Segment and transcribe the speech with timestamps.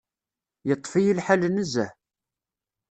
[0.67, 1.91] Yeṭṭef-iyi lḥal nezzeh.